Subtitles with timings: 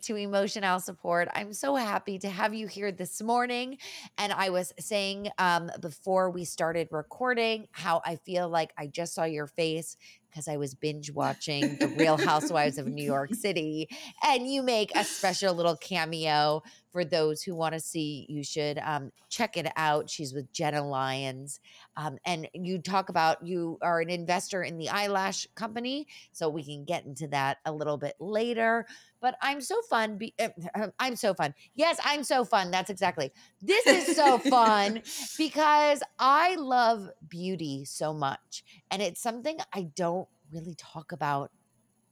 [0.00, 1.28] To Emotional Support.
[1.34, 3.78] I'm so happy to have you here this morning.
[4.16, 9.14] And I was saying um, before we started recording how I feel like I just
[9.14, 9.96] saw your face
[10.30, 13.88] because I was binge watching The Real Housewives of New York City.
[14.24, 16.62] And you make a special little cameo
[16.92, 18.26] for those who want to see.
[18.28, 20.10] You should um, check it out.
[20.10, 21.58] She's with Jenna Lyons.
[21.96, 26.06] Um, and you talk about you are an investor in the eyelash company.
[26.32, 28.86] So we can get into that a little bit later.
[29.20, 30.18] But I'm so fun.
[30.18, 31.54] Be- uh, I'm so fun.
[31.74, 32.70] Yes, I'm so fun.
[32.70, 33.32] That's exactly.
[33.60, 35.02] This is so fun
[35.38, 38.64] because I love beauty so much.
[38.90, 41.50] And it's something I don't really talk about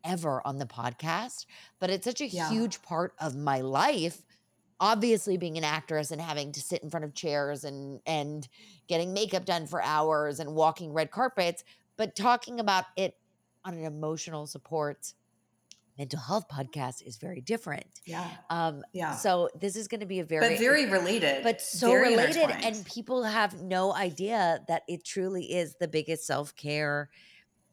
[0.05, 1.45] ever on the podcast,
[1.79, 2.49] but it's such a Yeah.
[2.49, 4.23] huge part of my life.
[4.81, 8.49] Obviously, being an actress and having to sit in front of chairs and and
[8.89, 11.63] getting makeup done for hours and walking red carpets,
[11.99, 13.15] but talking about it
[13.65, 15.13] on an emotional support
[15.99, 17.85] mental health podcast is very different.
[18.07, 18.27] Yeah.
[18.49, 19.15] Um, Yeah.
[19.17, 21.43] so this is going to be a very but very related.
[21.43, 26.27] but so very related and people have no idea that it truly is the biggest
[26.27, 27.11] self-care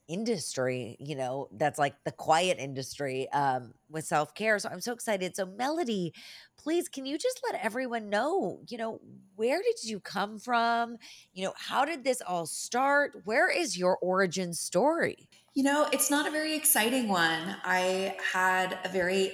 [0.07, 5.35] industry you know that's like the quiet industry um with self-care so i'm so excited
[5.35, 6.13] so melody
[6.57, 8.99] please can you just let everyone know you know
[9.35, 10.97] where did you come from
[11.33, 16.11] you know how did this all start where is your origin story You know, it's
[16.11, 17.55] not a very exciting one.
[17.63, 19.31] I had a very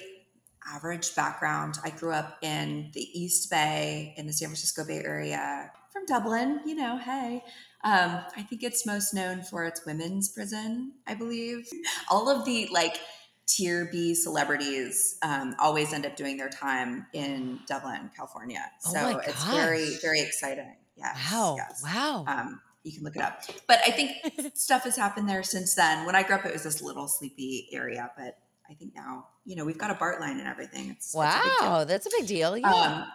[0.65, 1.77] average background.
[1.83, 6.61] I grew up in the East Bay, in the San Francisco Bay Area, from Dublin,
[6.65, 7.43] you know, hey.
[7.83, 11.67] Um, I think it's most known for its women's prison, I believe.
[12.09, 12.97] All of the like
[13.45, 18.63] tier B celebrities um, always end up doing their time in Dublin, California.
[18.85, 20.75] Oh So my it's very, very exciting.
[20.95, 21.17] Yes.
[21.31, 21.83] wow yes.
[21.83, 23.41] wow Um, you can look it up.
[23.67, 24.11] But I think
[24.55, 26.05] stuff has happened there since then.
[26.05, 28.37] When I grew up, it was this little sleepy area, but
[28.69, 30.89] I think now, you know, we've got a BART line and everything.
[30.89, 33.05] It's, it's a wow that's a big deal yeah Um,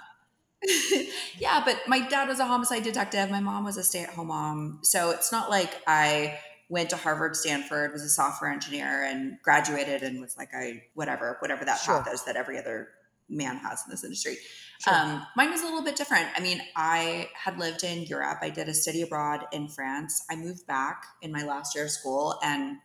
[1.39, 3.31] yeah, but my dad was a homicide detective.
[3.31, 4.81] My mom was a stay at home mom.
[4.83, 6.39] So it's not like I
[6.69, 11.37] went to Harvard, Stanford, was a software engineer, and graduated and was like, I, whatever,
[11.41, 12.03] whatever that Sure.
[12.03, 12.89] path is that every other
[13.29, 14.37] man has in this industry.
[14.81, 14.95] Sure.
[14.95, 16.29] Um, mine was a little bit different.
[16.37, 18.39] I mean, I had lived in Europe.
[18.43, 20.25] I did a study abroad in France.
[20.31, 22.79] I moved back in my last year of school and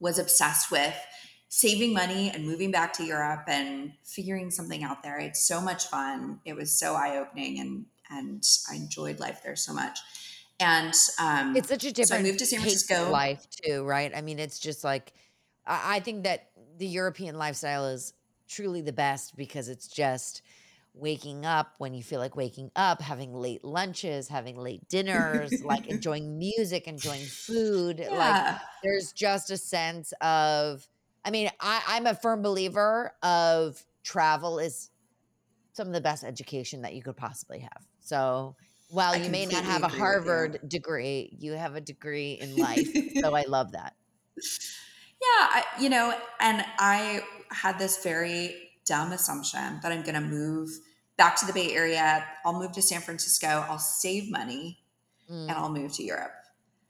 [0.00, 0.94] was obsessed with
[1.56, 5.20] saving money and moving back to Europe and figuring something out there.
[5.20, 6.40] It's so much fun.
[6.44, 10.00] It was so eye opening and and I enjoyed life there so much.
[10.58, 13.08] And um, it's such a different I moved to San Francisco.
[13.10, 15.12] life too right i mean it's just like
[15.66, 18.12] I, think that the european lifestyle is
[18.48, 20.42] truly the best because it's just
[20.92, 25.86] waking up when you feel like waking up having late lunches having late dinners like
[25.86, 28.58] enjoying music enjoying food like yeah.
[28.84, 30.86] there's just a sense of
[31.24, 34.90] i mean I, i'm a firm believer of travel is
[35.72, 38.56] some of the best education that you could possibly have so
[38.88, 42.90] while I you may not have a harvard degree you have a degree in life
[43.12, 43.94] so i love that
[45.22, 50.20] Yeah, I, you know, and I had this very dumb assumption that I'm going to
[50.20, 50.70] move
[51.16, 52.26] back to the Bay Area.
[52.44, 53.46] I'll move to San Francisco.
[53.46, 54.80] I'll save money
[55.30, 56.32] Mm, and I'll move to Europe.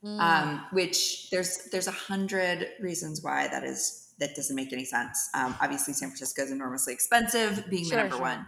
[0.03, 0.19] mm.
[0.19, 5.29] Um, which there's there's a hundred reasons why that is that doesn't make any sense.
[5.33, 8.25] Um, obviously, San Francisco is enormously expensive, being Sure, the number sure.
[8.25, 8.45] one.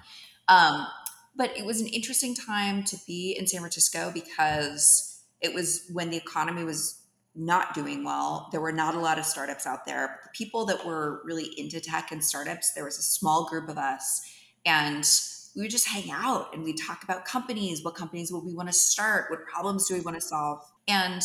[0.47, 0.87] Um,
[1.35, 6.09] but it was an interesting time to be in San Francisco because it was when
[6.09, 6.99] the economy was
[7.35, 8.49] not doing well.
[8.51, 10.07] There were not a lot of startups out there.
[10.07, 13.69] But The people that were really into tech and startups, there was a small group
[13.69, 14.21] of us,
[14.65, 15.07] and
[15.55, 17.83] we would just hang out and we'd talk about companies.
[17.83, 19.29] What companies would we want to start?
[19.29, 20.61] What problems do we want to solve?
[20.87, 21.21] And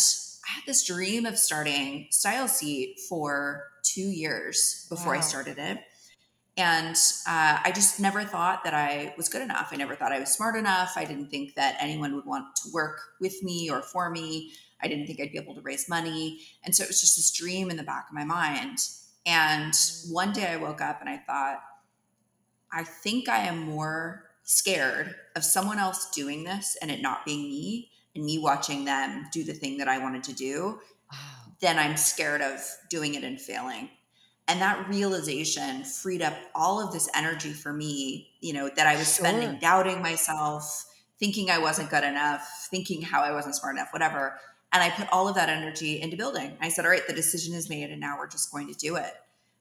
[0.48, 5.78] I had this dream of starting Style Seat for two years before I started it.
[6.56, 6.96] And
[7.26, 9.68] uh, I just never thought that I was good enough.
[9.72, 10.92] I never thought I was smart enough.
[10.96, 14.52] I didn't think that anyone would want to work with me or for me.
[14.82, 16.40] I didn't think I'd be able to raise money.
[16.64, 18.78] And so it was just this dream in the back of my mind.
[19.24, 19.72] And
[20.10, 21.60] one day I woke up and I thought,
[22.70, 27.42] I think I am more scared of someone else doing this and it not being
[27.42, 30.80] me and me watching them do the thing that I wanted to do
[31.12, 31.18] Wow.
[31.62, 32.60] Then I'm scared of
[32.90, 33.88] doing it and failing.
[34.48, 38.96] And that realization freed up all of this energy for me, you know, that I
[38.96, 39.24] was Sure.
[39.24, 40.84] spending doubting myself,
[41.18, 44.38] thinking I wasn't good enough, thinking how I wasn't smart enough, whatever.
[44.72, 46.56] And I put all of that energy into building.
[46.60, 48.96] I said, all right, the decision is made and now we're just going to do
[48.96, 49.14] it.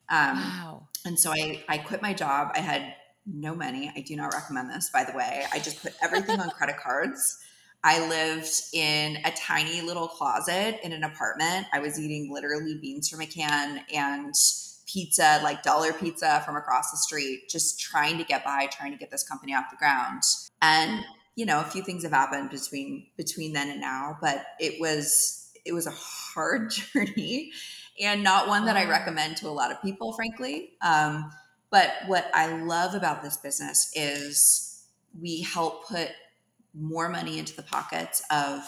[0.09, 0.87] Um, Wow.
[1.05, 2.49] and so I, I quit my job.
[2.55, 2.95] I had
[3.25, 3.91] no money.
[3.95, 5.45] I do not recommend this, by the way.
[5.53, 7.37] I just put everything on credit cards.
[7.83, 11.67] I lived in a tiny little closet in an apartment.
[11.73, 14.33] I was eating literally beans from a can and
[14.85, 18.97] pizza, like dollar pizza from across the street, just trying to get by, trying to
[18.97, 20.21] get this company off the ground.
[20.61, 21.03] And
[21.35, 25.49] you know, a few things have happened between between then and now, but it was
[25.65, 27.51] it was a hard journey
[27.99, 30.73] and not one that I recommend to a lot of people, frankly.
[30.81, 31.31] Um,
[31.69, 34.83] but what I love about this business is
[35.19, 36.09] we help put
[36.73, 38.61] more money into the pockets of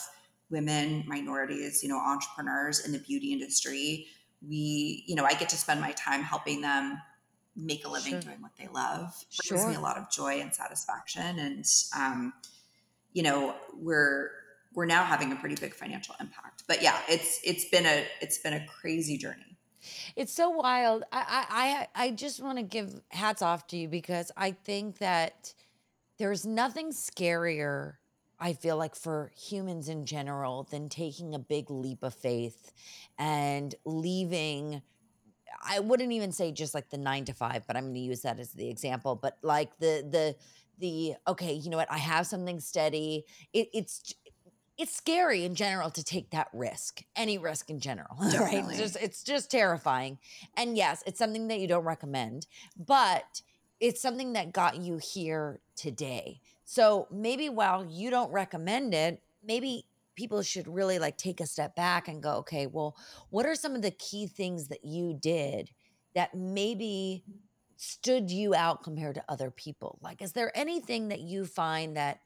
[0.49, 4.07] women, minorities, you know, entrepreneurs in the beauty industry.
[4.47, 7.01] We, you know, I get to spend my time helping them
[7.55, 8.21] make a living sure.
[8.21, 9.13] doing what they love.
[9.29, 9.57] It sure.
[9.57, 11.39] brings me a lot of joy and satisfaction.
[11.39, 11.65] And
[11.95, 12.33] um,
[13.13, 14.31] you know, we're
[14.73, 16.63] we're now having a pretty big financial impact.
[16.67, 19.57] But yeah, it's it's been a it's been a crazy journey.
[20.15, 21.03] It's so wild.
[21.11, 25.53] I I I just want to give hats off to you because I think that
[26.17, 27.95] there's nothing scarier
[28.39, 32.73] I feel like for humans in general than taking a big leap of faith
[33.17, 34.81] and leaving
[35.65, 38.21] I wouldn't even say just like the 9 to 5 but I'm going to use
[38.21, 40.35] that as the example but like the the
[40.79, 43.25] the okay you know what I have something steady.
[43.53, 44.13] It, it's
[44.77, 48.65] it's scary in general to take that risk any risk in general right?
[48.67, 50.17] It's just it's just terrifying.
[50.57, 53.41] And yes it's something that you don't recommend but
[53.83, 56.39] it's something that got you here today.
[56.63, 59.85] So maybe while you don't recommend it maybe
[60.15, 62.95] people should really like take a step back and go okay well
[63.29, 65.69] what are some of the key things that you did
[66.15, 67.25] that maybe
[67.75, 69.99] stood you out compared to other people?
[70.01, 72.19] Like is there anything that you find that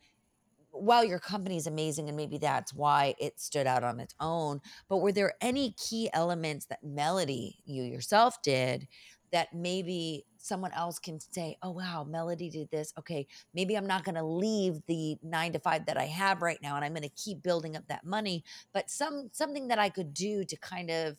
[0.70, 4.62] while your company is amazing and maybe that's why it stood out on its own,
[4.88, 8.88] but were there any key elements that Melody, you yourself did
[9.32, 12.94] that maybe someone else can say, oh, wow, Melody did this.
[12.98, 16.60] Okay, maybe I'm not going to leave the nine to five that I have right
[16.62, 19.90] now and I'm going to keep building up that money, but some something that I
[19.90, 21.18] could do to kind of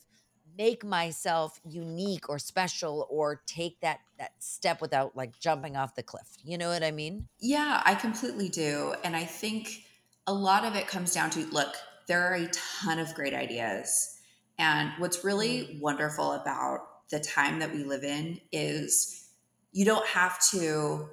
[0.57, 6.03] make myself unique or special or take that that step without like jumping off the
[6.03, 9.85] cliff you know what i mean yeah i completely do and i think
[10.27, 11.77] a lot of it comes down to look
[12.09, 14.19] there are a ton of great ideas
[14.59, 15.81] and what's really mm.
[15.81, 19.29] wonderful about the time that we live in is
[19.73, 21.09] you don't have to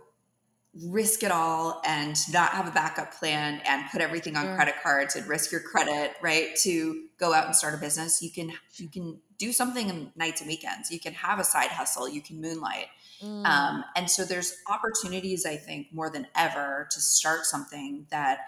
[0.83, 5.15] risk it all and not have a backup plan and put everything on credit cards
[5.15, 8.21] and risk your credit right to go out and start a business.
[8.21, 10.91] You can you can do something in nights and weekends.
[10.91, 12.09] You can have a side hustle.
[12.09, 12.87] You can moonlight.
[13.23, 13.45] Mm.
[13.45, 18.39] um, and so there's opportunities i think more than ever to start something that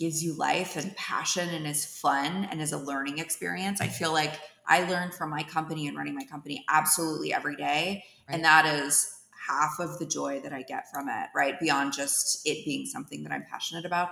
[0.00, 4.12] gives you life and passion and is fun and is a learning experience i feel
[4.12, 8.34] like i learn from my company and running my company absolutely every day right.
[8.34, 9.20] and that is
[9.50, 11.58] half of the joy that I get from it, right?
[11.58, 14.10] Beyond just it being something that I'm passionate about.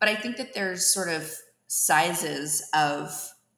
[0.00, 1.30] But I think that there's sort of
[1.66, 3.10] sizes of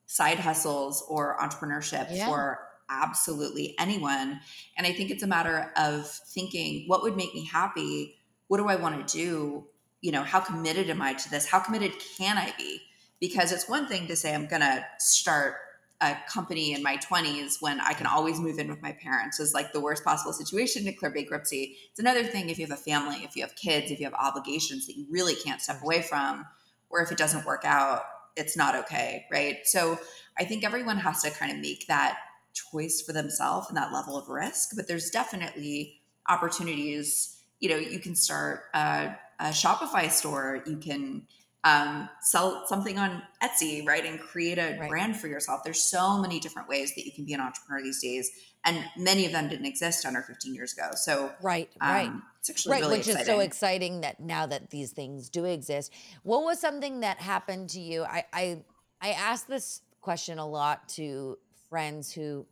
[0.07, 2.27] side hustles or entrepreneurship yeah.
[2.27, 4.41] for absolutely anyone.
[4.77, 8.17] And I think it's a matter of thinking what would make me happy?
[8.49, 9.67] What do I want to do?
[10.01, 11.47] You know, how committed am I to this?
[11.47, 12.81] How committed can I be?
[13.21, 15.57] Because it's one thing to say, I'm going to start
[16.01, 19.53] a company in my 20s when I can always move in with my parents is
[19.53, 21.77] like the worst possible situation to clear bankruptcy.
[21.91, 24.15] It's another thing if you have a family, if you have kids, if you have
[24.15, 26.47] obligations that you really can't step away from,
[26.89, 28.03] or if it doesn't work out,
[28.37, 29.59] it's not okay, right?
[29.65, 29.99] So
[30.39, 32.17] I think everyone has to kind of make that
[32.55, 37.43] choice for themselves and that level of risk, but there's definitely opportunities.
[37.61, 41.27] You know, you can start a, a Shopify store, you can
[41.65, 44.05] um, sell something on Etsy, right?
[44.05, 44.89] And create a right.
[44.89, 45.63] brand for yourself.
[45.65, 48.31] There's so many different ways that you can be an entrepreneur these days.
[48.65, 50.91] And many of them didn't exist 10 or 15 years ago.
[50.95, 52.13] So, right, um, right.
[52.39, 53.21] It's actually right, really which exciting.
[53.21, 55.93] is so exciting that now that these things do exist.
[56.23, 58.05] What was something that happened to you?
[58.05, 58.63] I, I,
[59.01, 62.47] I asked this question a lot to friends who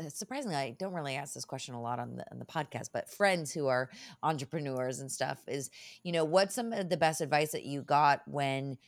[0.00, 2.90] Uh, surprisingly, I don't really ask this question a lot on the on the podcast,
[2.92, 3.90] but friends who are
[4.22, 5.70] entrepreneurs and stuff is,
[6.02, 8.78] you know, what's some of the best advice that you got when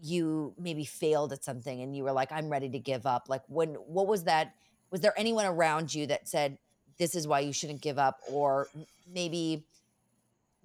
[0.00, 3.26] you maybe failed at something and you were like, I'm ready to give up?
[3.28, 4.54] Like when what was that?
[4.90, 6.58] Was there anyone around you that said,
[6.98, 8.20] This is why you shouldn't give up?
[8.30, 8.68] Or
[9.12, 9.64] maybe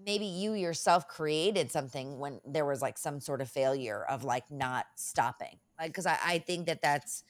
[0.03, 4.50] maybe you yourself created something when there was like some sort of failure of like
[4.50, 7.24] not stopping like because I, I think that that's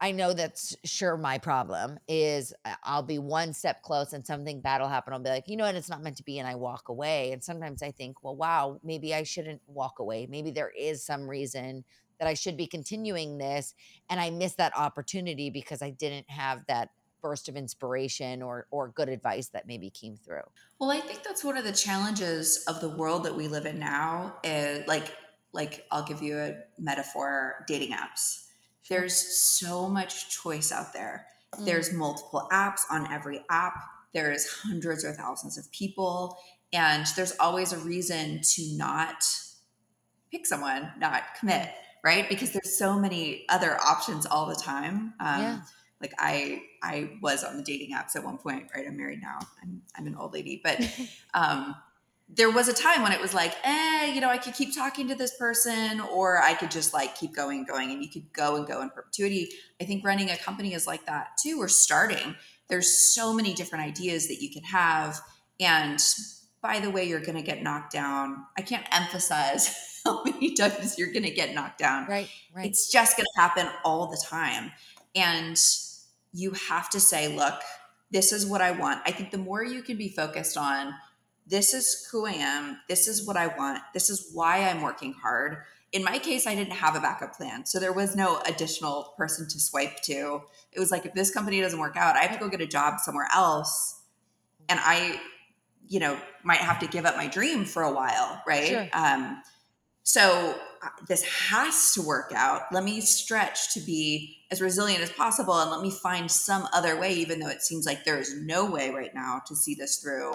[0.00, 4.60] I know that's sure my problem is uh, I'll be one step close and something
[4.60, 5.12] bad will happen.
[5.12, 6.38] I'll be like, you know what, it's not meant to be.
[6.38, 7.32] And I walk away.
[7.32, 10.26] And sometimes I think, well, wow, maybe I shouldn't walk away.
[10.30, 11.84] Maybe there is some reason
[12.20, 13.74] that I should be continuing this.
[14.08, 16.90] And I missed that opportunity because I didn't have that
[17.20, 20.42] burst of inspiration or or good advice that maybe came through.
[20.78, 23.80] Well, I think that's one of the challenges of the world that we live in
[23.80, 24.36] now.
[24.44, 25.12] Is like
[25.52, 28.44] like I'll give you a metaphor dating apps.
[28.88, 31.26] There's so much choice out there.
[31.54, 31.64] Mm.
[31.64, 33.74] There's multiple apps on every app.
[34.14, 36.38] There's hundreds or thousands of people.
[36.72, 39.24] And there's always a reason to not
[40.30, 41.70] pick someone, not commit,
[42.04, 42.28] right?
[42.28, 45.14] Because there's so many other options all the time.
[45.20, 45.60] Um, Yeah.
[46.00, 48.86] Like I, I was on the dating apps at one point, right?
[48.86, 49.40] I'm married now.
[49.60, 50.78] I'm, I'm an old lady, but
[51.34, 51.74] um,
[52.28, 55.08] there was a time when it was like, eh, you know, I could keep talking
[55.08, 58.32] to this person, or I could just like keep going, and going, and you could
[58.32, 59.48] go and go in perpetuity.
[59.80, 62.34] I think running a company is like that too, or starting.
[62.68, 65.18] There's so many different ideas that you can have,
[65.58, 66.02] and
[66.60, 68.44] by the way, you're going to get knocked down.
[68.58, 72.06] I can't emphasize how many times you're going to get knocked down.
[72.06, 72.66] right, right.
[72.66, 74.72] It's just going to happen all the time.
[75.14, 75.58] And
[76.32, 77.54] you have to say, look,
[78.10, 79.00] this is what I want.
[79.06, 80.92] I think the more you can be focused on,
[81.48, 85.12] this is who I am, this is what I want, this is why I'm working
[85.12, 85.58] hard.
[85.92, 87.64] In my case, I didn't have a backup plan.
[87.64, 90.42] So there was no additional person to swipe to.
[90.72, 92.66] It was like, if this company doesn't work out, I have to go get a
[92.66, 94.02] job somewhere else.
[94.68, 95.18] And I,
[95.88, 98.66] you know, might have to give up my dream for a while, right?
[98.66, 98.88] Sure.
[98.92, 99.42] Um,
[100.02, 102.62] so uh, this has to work out.
[102.70, 107.00] Let me stretch to be as resilient as possible and let me find some other
[107.00, 109.96] way, even though it seems like there is no way right now to see this
[109.96, 110.34] through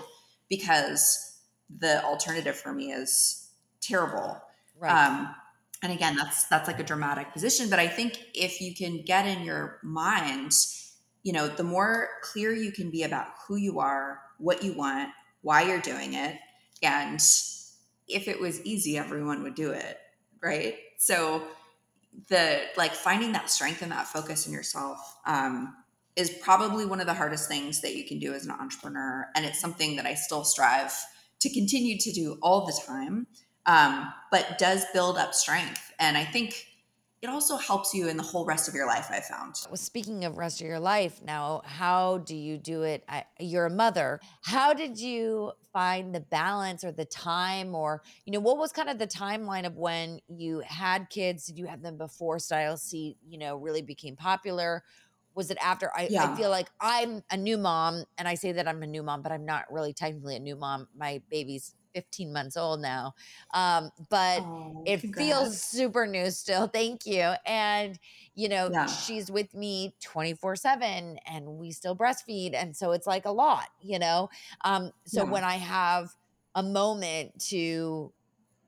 [0.56, 1.40] because
[1.80, 3.50] the alternative for me is
[3.82, 4.42] terrible.
[4.80, 5.08] right.
[5.08, 5.36] Um,
[5.82, 9.26] and again, that's that's like a dramatic position, but I think if you can get
[9.26, 10.54] in your mind,
[11.24, 15.10] you know, the more clear you can be about who you are, what you want,
[15.42, 16.38] why you're doing it,
[16.82, 17.20] and
[18.08, 19.98] if it was easy, everyone would do it,
[20.42, 20.76] right?
[20.98, 21.44] So
[22.30, 25.76] the like finding that strength and that focus in yourself um,
[26.16, 29.46] is probably one of the hardest things that you can do as an entrepreneur, and
[29.46, 30.94] it's something that I still strive
[31.40, 33.28] to continue to do all the time
[33.66, 35.92] um, but does build up strength.
[36.00, 36.68] And I think
[37.22, 39.56] it also helps you in the whole rest of your life, I found.
[39.70, 43.06] Well, speaking of rest of your life now, how do you do it?
[43.08, 44.20] I, you're a mother.
[44.44, 48.90] How did you find the balance or the time or, you know, what was kind
[48.90, 51.46] of the timeline of when you had kids?
[51.46, 54.84] Did you have them before Style Seat, you know, really became popular?
[55.36, 55.92] Was it after?
[55.96, 59.04] I, I feel like I'm a new mom and I say that I'm a new
[59.04, 60.88] mom, but I'm not really technically a new mom.
[60.96, 63.14] My baby's 15 months old now.
[63.54, 67.98] Um, but Oh, it feels super new still thank you and
[68.36, 68.86] you know Yeah.
[68.86, 73.70] she's with me 24 7 and we still breastfeed and so it's like a lot
[73.80, 74.28] you know
[74.66, 75.26] um so Yeah.
[75.26, 76.10] when i have
[76.56, 78.14] a moment to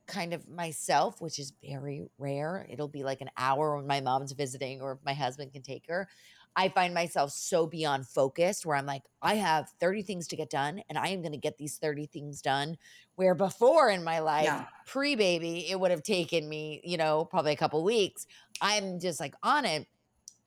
[0.07, 4.33] kind of myself which is very rare it'll be like an hour when my mom's
[4.33, 6.07] visiting or if my husband can take her
[6.55, 10.49] I find myself so beyond focused where I'm like, I have 30 things to get
[10.49, 12.77] done and I am going to get these 30 things done.
[13.15, 14.65] Where before in my life, Yeah.
[14.85, 18.25] pre baby, it would have taken me, you know, probably a couple weeks.
[18.61, 19.87] I'm just like on it.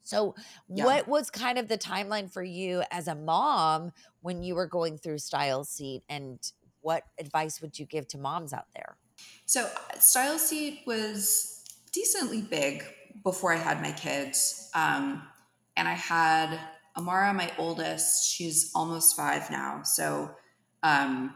[0.02, 0.34] So,
[0.68, 0.84] Yeah.
[0.84, 4.96] what was kind of the timeline for you as a mom when you were going
[4.96, 6.02] through Style Seat?
[6.08, 6.40] And
[6.80, 8.96] what advice would you give to moms out there?
[9.44, 12.84] So uh, Style Seat was decently big
[13.22, 14.70] before I had my kids.
[14.74, 15.22] Um,
[15.78, 16.58] and I had
[16.96, 19.82] Amara, my oldest, she's almost five now.
[19.84, 20.32] So
[20.82, 21.32] um,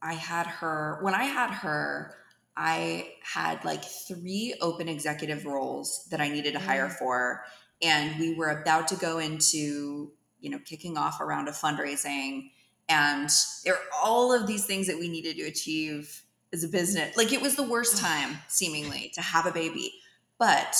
[0.00, 2.14] I had her, when I had her,
[2.56, 6.98] I had like three open executive roles that I needed to hire Mm.
[6.98, 7.44] for.
[7.82, 12.52] And we were about to go into, you know, kicking off a round of fundraising.
[12.88, 13.28] And
[13.64, 16.22] there are all of these things that we needed to achieve
[16.52, 17.16] as a business.
[17.16, 19.92] Like it was the worst time, seemingly, to have a baby.
[20.38, 20.76] But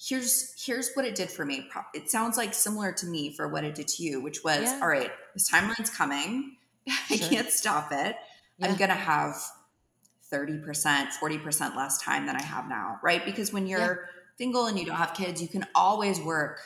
[0.00, 1.68] here's here's what it did for me.
[1.94, 4.78] It sounds like similar to me for what it did to you, which was Yeah.
[4.82, 6.56] all right, this timeline's coming.
[7.10, 8.16] I can't stop it.
[8.58, 8.68] Yeah.
[8.68, 9.34] I'm gonna have
[10.32, 13.24] 30%, 40% less time than I have now, right?
[13.24, 16.60] Because when you're single and you don't have kids, you can always work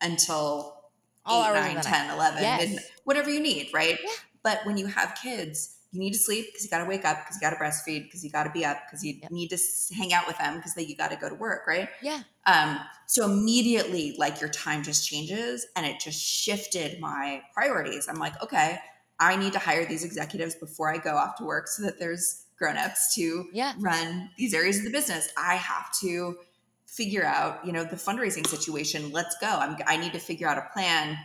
[0.00, 0.76] until
[1.24, 2.60] All 8, hours 9, 10, 11, Yes.
[2.60, 3.98] midnight, whatever you need, right?
[4.02, 4.10] Yeah.
[4.42, 7.18] But when you have kids, you need to sleep because you got to wake up
[7.18, 9.30] because you got to breastfeed because you got to be up because you Yep.
[9.30, 9.58] need to
[9.96, 11.88] hang out with them because you got to go to work, right?
[12.02, 12.22] Yeah.
[12.46, 18.06] Um, so immediately, like your time just changes, and it just shifted my priorities.
[18.08, 18.78] I'm like, okay,
[19.18, 22.44] I need to hire these executives before I go off to work so that there's
[22.58, 23.72] grown-ups to Yeah.
[23.78, 25.28] run these areas of the business.
[25.36, 26.38] I have to
[26.86, 29.10] figure out, you know, the fundraising situation.
[29.12, 29.46] Let's go.
[29.46, 31.16] I'm, I need to figure out a plan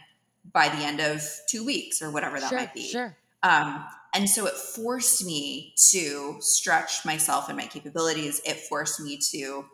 [0.51, 2.57] by the end of two weeks or whatever that sure.
[2.59, 2.87] might be.
[2.87, 3.15] Sure.
[3.43, 8.41] Um, and so it forced me to stretch myself and my capabilities.
[8.45, 9.65] It forced me to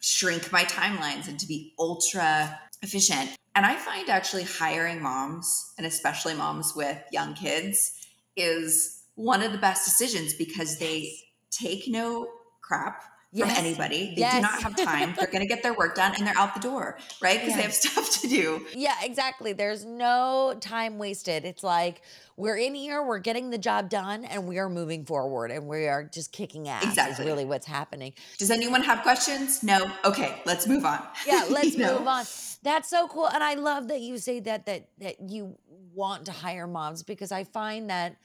[0.00, 3.30] shrink my timelines and to be ultra efficient.
[3.54, 7.92] And I find actually hiring moms, and especially moms with young kids,
[8.36, 11.12] is one of the best decisions because they
[11.50, 12.28] take no
[12.62, 13.02] crap.
[13.38, 14.14] From anybody.
[14.14, 14.34] They Yes.
[14.36, 15.14] do not have time.
[15.16, 17.38] They're going to get their work done and they're out the door, right?
[17.40, 18.66] Because they have stuff to do.
[18.74, 19.52] Yeah, exactly.
[19.52, 21.44] There's no time wasted.
[21.44, 22.02] It's like
[22.36, 25.86] we're in here, we're getting the job done, and we are moving forward and we
[25.86, 27.22] are just kicking ass Exactly.
[27.24, 28.14] is really what's happening.
[28.38, 29.62] Does anyone have questions?
[29.62, 29.90] No.
[30.04, 31.02] Okay, let's move on.
[31.26, 31.98] Yeah, let's You know?
[31.98, 32.24] move on.
[32.62, 33.26] That's so cool.
[33.28, 35.56] And I love that you say that that that you
[35.94, 38.16] want to hire moms because I find that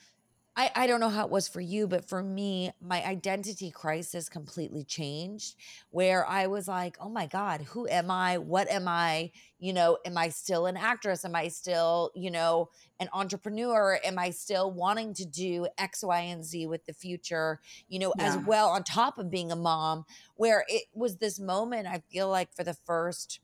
[0.58, 4.30] I, I don't know how it was for you, but for me, my identity crisis
[4.30, 5.54] completely changed
[5.90, 8.38] where I was like, oh my God, who am I?
[8.38, 9.32] What am I?
[9.58, 11.26] You know, am I still an actress?
[11.26, 14.00] Am I still, you know, an entrepreneur?
[14.02, 18.14] Am I still wanting to do X, Y, and Z with the future, you know,
[18.18, 20.06] as well on top of being a mom?
[20.36, 23.40] Where it was this moment, I feel like for the first,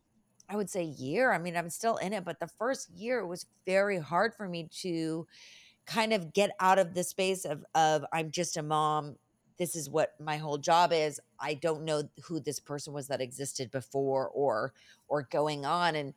[0.49, 1.31] I would say year.
[1.33, 4.49] I mean, I'm still in it, but the first year it was very hard for
[4.49, 5.27] me to
[5.87, 9.17] kind of get out of the space of of I'm just a mom.
[9.59, 11.21] This is what my whole job is.
[11.39, 14.73] I don't know who this person was that existed before or
[15.09, 16.15] or going on and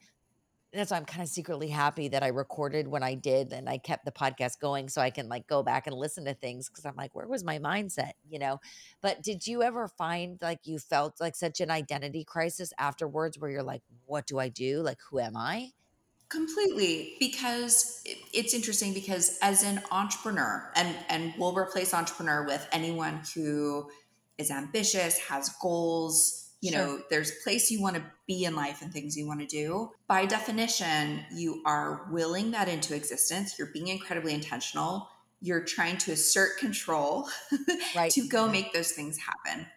[0.76, 3.78] that's why I'm kind of secretly happy that I recorded when I did and I
[3.78, 6.86] kept the podcast going so I can like go back and listen to things because
[6.86, 8.12] I'm like, where was my mindset?
[8.30, 8.60] You know.
[9.02, 13.50] But did you ever find like you felt like such an identity crisis afterwards where
[13.50, 14.82] you're like, what do I do?
[14.82, 15.70] Like, who am I?
[16.36, 23.22] Completely, because it's interesting because as an entrepreneur, and and we'll replace entrepreneur with anyone
[23.34, 23.90] who
[24.38, 26.42] is ambitious, has goals.
[26.62, 26.80] You Sure.
[26.82, 29.92] know, there's place you want to be in life and things you want to do.
[30.08, 33.58] By definition, you are willing that into existence.
[33.60, 35.08] You're being incredibly intentional.
[35.42, 37.30] You're trying to assert control
[37.96, 38.12] Right.
[38.14, 39.68] to go make those things happen.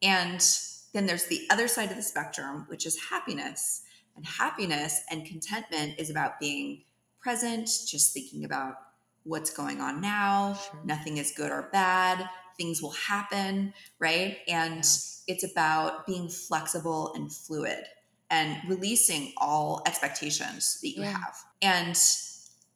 [0.00, 0.40] And
[0.92, 3.82] then there's the other side of the spectrum, which is happiness.
[4.18, 6.82] And happiness and contentment is about being
[7.20, 8.74] present, just thinking about
[9.22, 10.54] what's going on now.
[10.54, 10.80] Sure.
[10.84, 12.28] Nothing is good or bad.
[12.56, 14.38] Things will happen, right?
[14.48, 14.80] And
[15.28, 17.84] it's about being flexible and fluid
[18.28, 21.12] and releasing all expectations that you Yeah.
[21.12, 21.36] have.
[21.62, 21.96] And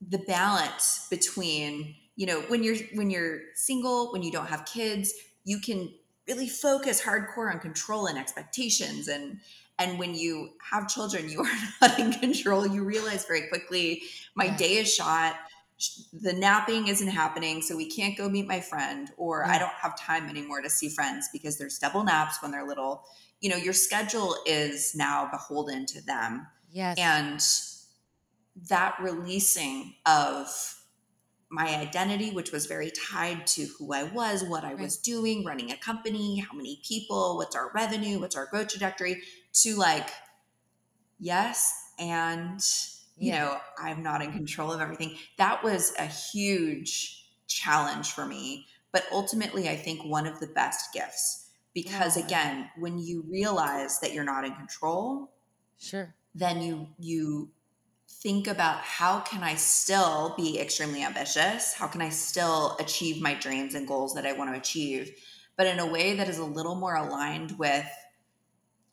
[0.00, 5.12] the balance between, you know, when you're when you're single, when you don't have kids,
[5.42, 5.92] you can
[6.28, 9.40] really focus hardcore on control and expectations and
[9.82, 12.66] and when you have children you are not in control.
[12.66, 14.02] You realize very quickly
[14.34, 15.36] my day is shot.
[16.12, 19.98] The napping isn't happening so we can't go meet my friend or i don't have
[19.98, 23.04] time anymore to see friends because there's double naps when they're little.
[23.40, 26.46] You know your schedule is now beholden to them.
[26.70, 26.98] Yes.
[26.98, 27.40] and
[28.68, 30.48] that releasing of
[31.52, 35.70] my identity, which was very tied to who I was, what I was doing, running
[35.70, 39.20] a company, how many people, what's our revenue, what's our growth trajectory,
[39.54, 40.10] to like,
[41.18, 42.60] yes, and
[43.16, 43.38] you Yeah.
[43.38, 45.16] know, I'm not in control of everything.
[45.38, 50.92] That was a huge challenge for me, but ultimately, I think one of the best
[50.92, 52.16] gifts because Oh.
[52.16, 55.32] again, when you realize that you're not in control,
[55.76, 56.16] Sure.
[56.34, 57.52] then you you
[58.08, 61.74] think about how can I still be extremely ambitious?
[61.74, 65.18] How can I still achieve my dreams and goals that I want to achieve,
[65.56, 67.86] but in a way that is a little more aligned with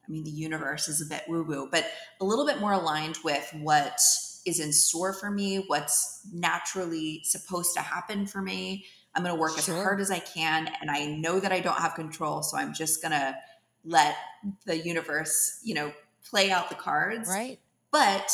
[0.09, 1.85] I mean the universe is a bit woo woo, but
[2.19, 3.99] a little bit more aligned with what
[4.45, 8.85] is in store for me, what's naturally supposed to happen for me.
[9.15, 9.75] I'm going to work Sure.
[9.75, 12.73] as hard as I can and I know that I don't have control, so I'm
[12.73, 13.35] just going to
[13.83, 14.15] let
[14.65, 15.91] the universe, you know,
[16.27, 17.59] play out the cards Right.
[17.91, 18.31] but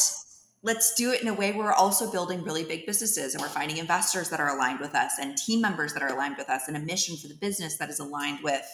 [0.64, 3.48] let's do it in a way where we're also building really big businesses and we're
[3.50, 6.68] finding investors that are aligned with us and team members that are aligned with us
[6.68, 8.66] and a mission for the business that is aligned with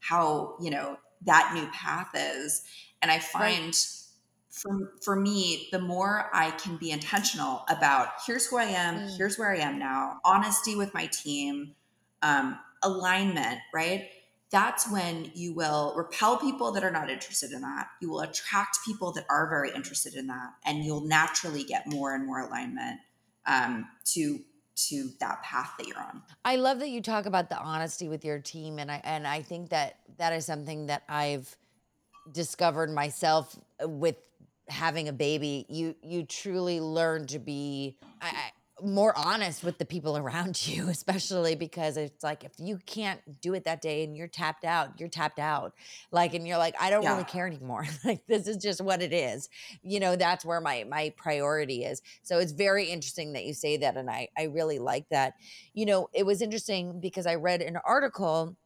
[0.00, 2.62] how you know that new path is
[3.02, 3.74] and i find
[4.50, 9.16] for for me the more i can be intentional about here's who i am Mm.
[9.16, 11.74] here's where i am now honesty with my team
[12.22, 14.08] um, alignment right
[14.50, 17.88] that's when you will repel people that are not interested in that.
[18.00, 22.14] You will attract people that are very interested in that, and you'll naturally get more
[22.14, 23.00] and more alignment
[23.44, 24.38] um, to
[24.76, 26.22] to that path that you're on.
[26.44, 29.42] I love that you talk about the honesty with your team, and I and I
[29.42, 31.54] think that that is something that I've
[32.32, 34.16] discovered myself uh, with
[34.68, 35.66] having a baby.
[35.68, 38.50] You you truly learn to be I, I,
[38.82, 43.54] more honest with the people around you, especially because it's like if you can't do
[43.54, 45.74] it that day and you're tapped out, you're tapped out.
[46.10, 47.06] Like, and you're like, I don't Yeah.
[47.06, 47.86] really care anymore.
[48.04, 49.48] like, this is just what it is.
[49.82, 52.02] You know, that's where my my priority is.
[52.22, 55.34] So it's very interesting that you say that, and I I really like that
[55.74, 58.56] you know, it was interesting because I read an article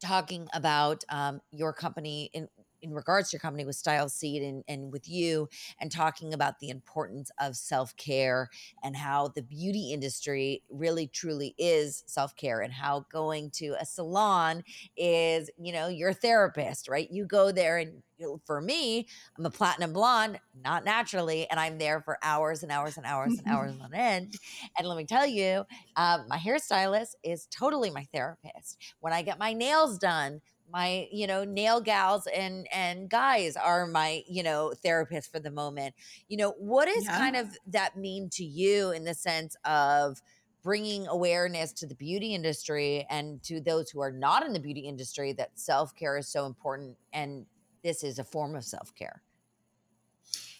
[0.00, 2.48] talking about um, your company in
[2.82, 5.48] in regards to your company with Style Seat and, and with you
[5.80, 8.48] and talking about the importance of self-care
[8.82, 14.62] and how the beauty industry really truly is self-care and how going to a salon
[14.96, 17.08] is, you know, your therapist, right?
[17.10, 18.02] You go there and
[18.46, 22.96] for me, I'm a platinum blonde, not naturally, and I'm there for hours and hours
[22.96, 24.34] and hours and hours on end.
[24.78, 25.64] And let me tell you,
[25.96, 28.78] um, my hairstylist is totally my therapist.
[29.00, 30.40] When I get my nails done,
[30.72, 35.50] my you know nail gals and and guys are my you know therapist for the
[35.50, 35.94] moment
[36.28, 37.18] you know what is Yeah.
[37.18, 40.20] kind of that mean to you in the sense of
[40.62, 44.80] bringing awareness to the beauty industry and to those who are not in the beauty
[44.82, 47.46] industry that self-care is so important and
[47.82, 49.22] this is a form of self-care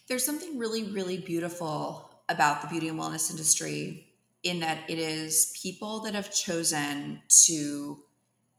[0.09, 4.09] There's something really, really beautiful about the beauty and wellness industry
[4.42, 8.03] in that it is people that have chosen to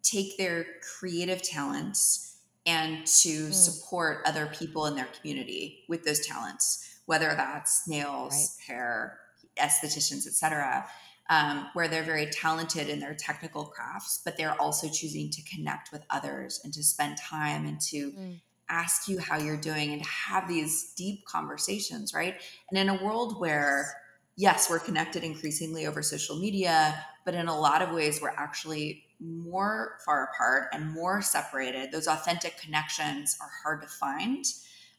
[0.03, 0.65] take their
[0.99, 3.53] creative talents and to Mm.
[3.53, 9.19] support other people in their community with those talents, whether that's nails, hair,
[9.57, 10.89] estheticians, etc.
[11.29, 15.91] Um, where they're very talented in their technical crafts, but they're also choosing to connect
[15.93, 18.41] with others and to spend time and to Mm.
[18.69, 22.41] ask you how you're doing and to have these deep conversations, right?
[22.69, 23.95] And in a world where,
[24.35, 29.05] yes, we're connected increasingly over social media, but in a lot of ways, we're actually
[29.23, 31.91] more far apart and more separated.
[31.91, 34.45] Those authentic connections are hard to find,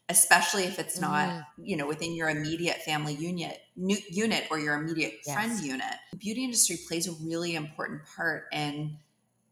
[0.09, 1.45] especially if it's not, Mhm.
[1.57, 5.93] you know, within your immediate family unit, unit or your immediate friend unit.
[6.11, 8.97] The beauty industry plays a really important part in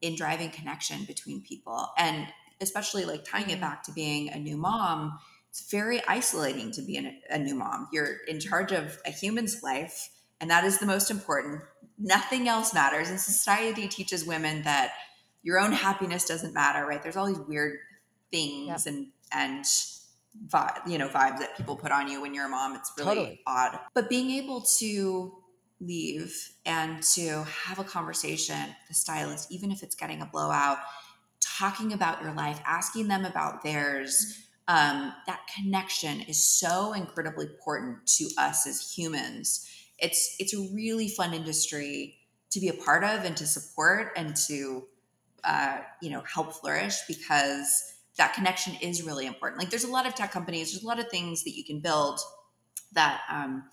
[0.02, 2.28] in driving connection between people and
[2.60, 3.62] especially like tying it Mhm.
[3.62, 5.18] back to being a new mom
[5.50, 9.64] it's very isolating to be an, a new mom you're in charge of a human's
[9.64, 10.10] life
[10.42, 11.62] and that is the most important
[12.04, 13.10] nothing else matters.
[13.10, 14.94] And society teaches women that
[15.42, 17.02] your own happiness doesn't matter right?
[17.02, 17.80] There's all these weird
[18.32, 19.66] things and and
[20.48, 22.76] vibe, you know vibes that people put on you when you're a mom.
[22.76, 23.42] It's really Totally.
[23.48, 23.80] odd.
[23.94, 25.34] But being able to
[25.80, 30.78] leave and to have a conversation with the stylist even if it's getting a blowout
[31.42, 38.06] talking about your life asking them about theirs um, that connection is so incredibly important
[38.06, 39.68] to us as humans
[40.04, 42.18] it's it's a really fun industry
[42.52, 44.84] to be a part of and to support and to
[45.44, 49.60] uh, you know help flourish because that connection is really important.
[49.60, 51.80] Like there's a lot of tech companies there's a lot of things that you can
[51.80, 52.20] build
[52.92, 53.64] that um,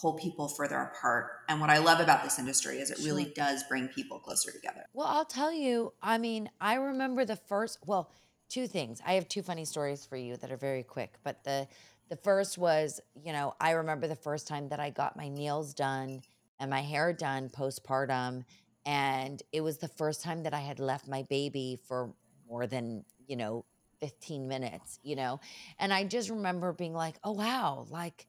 [0.00, 1.30] pull people further apart.
[1.48, 4.84] And what i love about this industry is it really does bring people closer together.
[4.92, 8.10] Well, I'll tell you, I mean, I remember the first, well,
[8.48, 9.00] two things.
[9.06, 11.68] I have two funny stories for you that are very quick, but the
[12.08, 15.74] the first was, you know, I remember the first time that I got my nails
[15.74, 16.22] done
[16.58, 18.44] and my hair done postpartum
[18.86, 22.14] and it was the first time that I had left my baby for
[22.48, 23.64] more than, you know,
[24.00, 25.40] 15 minutes, you know.
[25.78, 28.26] And I just remember being like, "Oh wow, like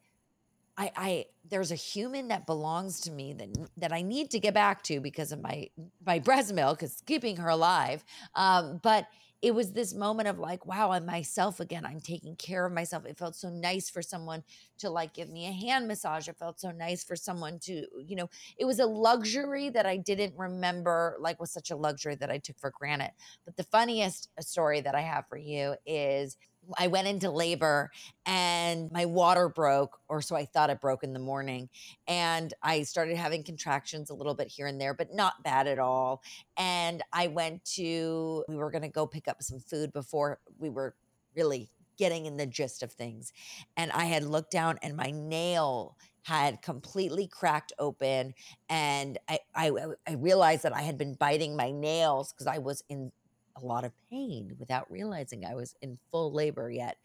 [0.77, 4.53] I, I there's a human that belongs to me that that I need to get
[4.53, 5.69] back to because of my
[6.05, 8.03] my breast milk is keeping her alive.
[8.33, 9.07] Um, but
[9.41, 11.85] it was this moment of like, wow, I'm myself again.
[11.85, 13.05] I'm taking care of myself.
[13.05, 14.43] It felt so nice for someone
[14.79, 16.27] to like give me a hand massage.
[16.27, 19.95] It felt so nice for someone to, you know, it was a luxury that I
[19.95, 23.11] didn't remember, like was such a luxury that I took for granted.
[23.45, 26.35] But the funniest uh, story that I have for you is
[26.77, 27.91] I went into labor
[28.25, 31.69] and my water broke, or so I thought it broke in the morning.
[32.07, 35.79] And I started having contractions a little bit here and there, but not bad at
[35.79, 36.21] all.
[36.57, 40.69] And I went to, we were going to go pick up some food before we
[40.69, 40.95] were
[41.35, 43.33] really getting in the gist of things.
[43.75, 48.33] And I had looked down and my nail had completely cracked open
[48.69, 49.71] and I, I
[50.07, 53.11] I realized that I had been biting my nails because I was in
[53.55, 56.97] a lot of pain without realizing I was in full labor yet.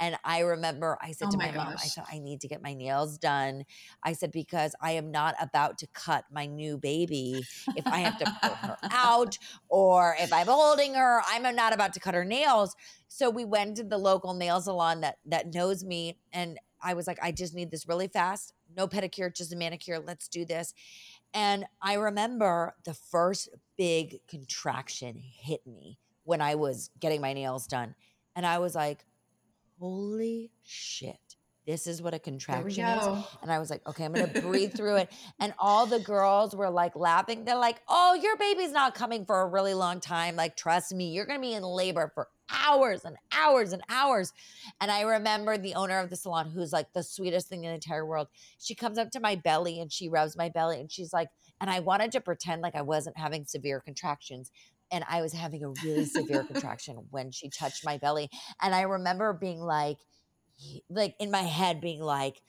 [0.00, 2.48] And I remember I said Oh to my my, mom, I said, I need to
[2.48, 3.64] get my nails done.
[4.02, 7.44] I said, because I am not about to cut my new baby
[7.76, 9.38] if I have to pull her out
[9.68, 12.74] or if I'm holding her, I'm not about to cut her nails.
[13.08, 17.06] So we went to the local nail salon that that knows me and I was
[17.06, 18.52] like, I just need this really fast.
[18.76, 19.98] No pedicure, just a manicure.
[19.98, 20.74] Let's do this.
[21.34, 27.66] And I remember the first big contraction hit me when I was getting my nails
[27.66, 27.94] done.
[28.36, 29.04] And I was like,
[29.78, 31.36] holy shit.
[31.66, 33.24] This is what a contraction is.
[33.40, 35.12] And I was like, okay, I'm going to breathe through it.
[35.38, 37.44] And all the girls were like laughing.
[37.44, 40.34] They're like, oh, your baby's not coming for a really long time.
[40.34, 44.32] Like, trust me, you're going to be in labor for hours and hours and hours.
[44.80, 47.74] And I remember the owner of the salon, who's like the sweetest thing in the
[47.74, 48.28] entire world.
[48.58, 51.28] She comes up to my belly and she rubs my belly and she's like,
[51.60, 54.50] and I wanted to pretend like I wasn't having severe contractions.
[54.90, 58.28] and I was having a really severe contraction when she touched my belly.
[58.60, 59.96] And I remember being like,
[60.90, 62.42] like in my head, being like,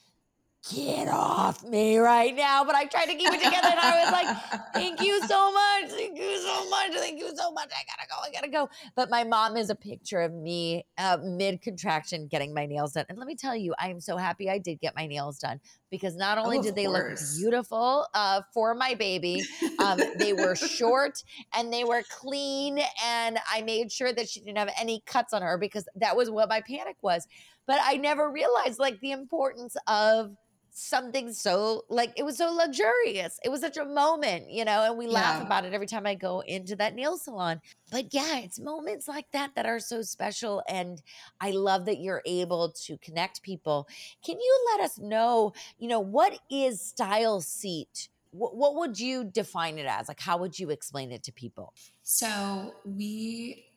[0.72, 2.64] get off me right now.
[2.64, 5.92] But I tried to keep it together and I was like, thank you so much.
[5.92, 6.92] Thank you so much.
[6.94, 7.70] Thank you so much.
[7.72, 8.16] I gotta go.
[8.24, 8.70] I gotta go.
[8.96, 13.06] But my mom is a picture of me uh, mid contraction getting my nails done.
[13.10, 15.60] And let me tell you, I am so happy I did get my nails done
[15.92, 17.06] because not only Oh, did they look
[17.38, 19.44] beautiful uh, for my baby,
[19.80, 21.24] um, they were short
[21.56, 22.80] and they were clean.
[23.04, 26.30] And I made sure that she didn't have any cuts on her because that was
[26.30, 27.28] what my panic was.
[27.68, 30.36] But I never realized like the importance of
[30.74, 33.40] something so like it was so luxurious.
[33.44, 35.46] It was such a moment, you know, and we laugh Yeah.
[35.46, 37.62] about it every time I go into that nail salon.
[37.92, 40.64] But yeah, it's moments like that that are so special.
[40.68, 41.02] And
[41.40, 43.88] I love that you're able to connect people.
[44.26, 48.10] Can you let us know, you know, what is style seat?
[48.32, 50.08] What, what would you define it as?
[50.08, 51.74] Like, how would you explain it to people?
[52.02, 53.68] So we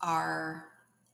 [0.00, 0.64] are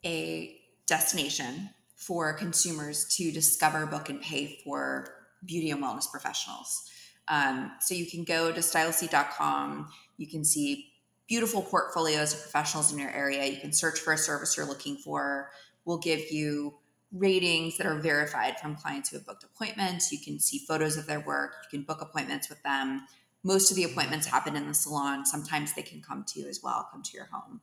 [0.04, 5.08] a destination for consumers to discover, book, and pay for
[5.44, 6.88] beauty and wellness professionals.
[7.26, 9.90] Um, so you can go to styleseat.com.
[10.16, 10.92] You can see
[11.28, 13.44] beautiful portfolios of professionals in your area.
[13.44, 15.50] You can search for a service you're looking for.
[15.84, 16.74] We'll give you
[17.12, 20.12] ratings that are verified from clients who have booked appointments.
[20.12, 21.54] You can see photos of their work.
[21.64, 23.06] You can book appointments with them.
[23.42, 25.26] Most of the appointments happen in the salon.
[25.26, 27.60] Sometimes they can come to you as well, come to your home.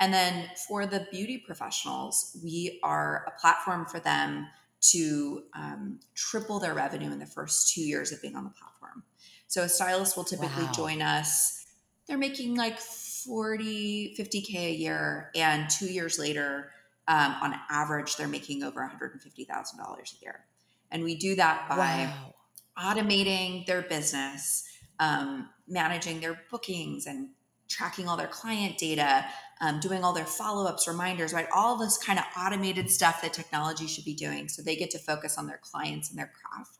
[0.00, 4.46] And then for the beauty professionals, we are a platform for them
[4.80, 9.02] to um, triple their revenue in the first two years of being on the platform.
[9.48, 10.72] So a stylist will typically Wow.
[10.74, 11.66] join us.
[12.06, 15.30] They're making like 40, 50K a year.
[15.34, 16.70] And two years later,
[17.08, 20.44] um, on average, they're making over $150,000 a year.
[20.90, 22.34] And we do that by Wow.
[22.78, 24.64] automating their business,
[25.00, 27.30] um, managing their bookings and
[27.68, 29.24] tracking all their client data,
[29.60, 31.46] um, doing all their follow ups, reminders, right?
[31.54, 34.48] All this kind of automated stuff that technology should be doing.
[34.48, 36.78] So they get to focus on their clients and their craft.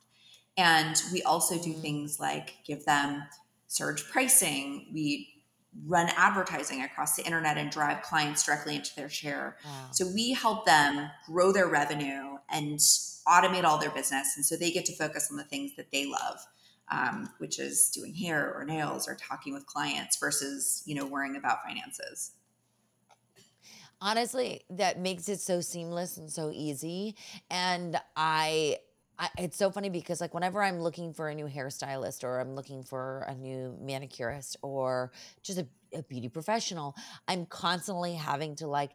[0.57, 1.81] And we also do Mm.
[1.81, 3.23] things like give them
[3.67, 4.89] surge pricing.
[4.93, 5.43] We
[5.85, 9.57] run advertising across the internet and drive clients directly into their share.
[9.63, 9.91] Wow.
[9.91, 12.79] So we help them grow their revenue and
[13.27, 14.35] automate all their business.
[14.35, 16.39] And so they get to focus on the things that they love,
[16.91, 21.35] um, which is doing hair or nails or talking with clients versus, you know, worrying
[21.35, 22.31] about finances.
[24.01, 27.15] honestly that makes it so seamless and so easy
[27.49, 28.77] and I,
[29.17, 32.55] I it's so funny because like whenever i'm looking for a new hairstylist or i'm
[32.55, 35.11] looking for a new manicurist or
[35.43, 36.95] just a, a beauty professional
[37.27, 38.91] i'm constantly having to like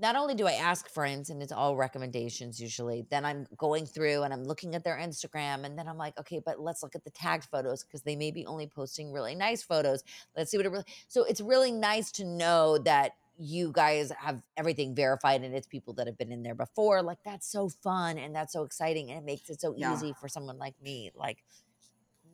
[0.00, 4.22] not only do I ask friends and it's all recommendations usually, then I'm going through
[4.22, 7.04] and I'm looking at their Instagram and then I'm like, okay, but let's look at
[7.04, 10.02] the tagged photos because they may be only posting really nice photos.
[10.36, 14.42] Let's see what it really so it's really nice to know that you guys have
[14.56, 17.02] everything verified and it's people that have been in there before.
[17.02, 19.92] Like that's so fun and that's so exciting and it makes it so Yeah.
[19.94, 21.10] easy for someone like me.
[21.14, 21.38] Like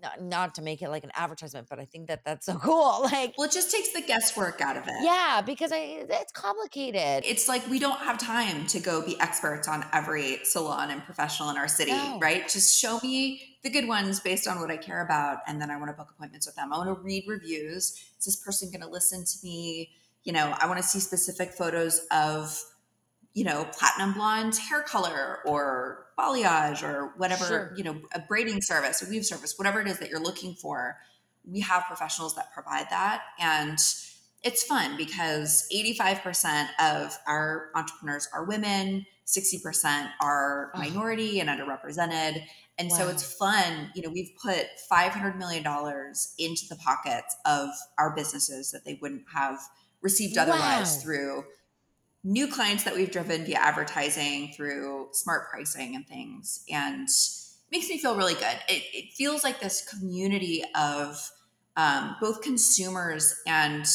[0.02, 3.02] not, not to make it like an advertisement, but I think that that's so cool.
[3.02, 4.94] Like, Well, it just takes the guesswork out of it.
[5.02, 7.24] yeah, because I it's complicated.
[7.26, 11.50] It's like we don't have time to go be experts on every salon and professional
[11.50, 12.18] in our city, No.
[12.20, 12.48] right?
[12.48, 15.38] Just show me the good ones based on what I care about.
[15.46, 16.72] And then I want to book appointments with them.
[16.72, 17.92] I want to read reviews.
[18.18, 19.90] Is this person going to listen to me?
[20.24, 22.60] You know, I want to see specific photos of,
[23.36, 27.74] you know, platinum blonde hair color or balayage or whatever, Sure.
[27.76, 30.96] you know, a braiding service, a weave service, whatever it is that you're looking for.
[31.44, 33.20] We have professionals that provide that.
[33.38, 33.78] And
[34.42, 40.78] it's fun because 85% of our entrepreneurs are women, 60% are Oh.
[40.78, 42.42] minority and underrepresented.
[42.78, 43.90] And so it's fun.
[43.94, 45.62] You know, we've put $500 million
[46.38, 47.68] into the pockets of
[47.98, 49.58] our businesses that they wouldn't have
[50.00, 51.00] received otherwise Wow.
[51.02, 51.44] through
[52.26, 56.64] new clients that we've driven via advertising, through smart pricing and things.
[56.70, 57.08] And
[57.70, 58.58] makes me feel really good.
[58.68, 61.30] It, it feels like this community of
[61.76, 63.86] um, both consumers and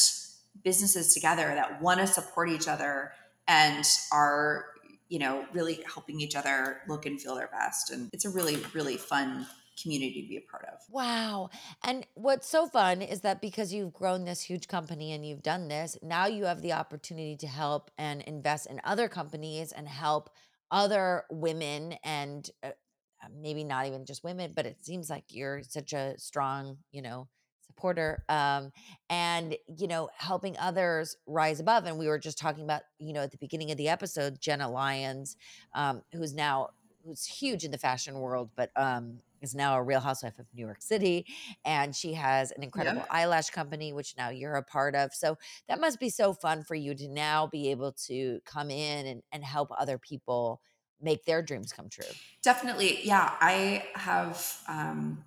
[0.64, 3.12] businesses together that want to support each other
[3.48, 4.66] and are
[5.08, 8.56] you know really helping each other look and feel their best and it's a really
[8.72, 9.46] really fun
[9.80, 11.50] community to be a part of Wow.
[11.84, 15.68] And what's so fun is that because you've grown this huge company and you've done
[15.68, 20.30] this, now you have the opportunity to help and invest in other companies and help
[20.70, 25.62] other women and uh, uh, maybe not even just women, but it seems like you're
[25.62, 27.28] such a strong, you know,
[27.64, 28.70] supporter um
[29.08, 33.22] and you know helping others rise above and we were just talking about you know
[33.22, 35.36] at the beginning of the episode jenna lyons
[35.74, 36.68] um who's now
[37.02, 40.64] who's huge in the fashion world but um is now a real housewife of New
[40.64, 41.26] York City
[41.64, 43.08] and she has an incredible Yep.
[43.10, 45.12] eyelash company which now you're a part of.
[45.12, 45.36] So
[45.68, 49.22] that must be so fun for you to now be able to come in and,
[49.32, 50.60] and help other people
[51.00, 52.04] make their dreams come true.
[52.42, 53.04] Definitely.
[53.04, 53.34] Yeah.
[53.40, 55.24] I have, um,